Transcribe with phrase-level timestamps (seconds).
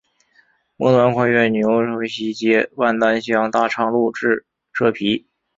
[0.77, 5.27] 末端跨越牛稠溪接万丹乡大昌路至社皮。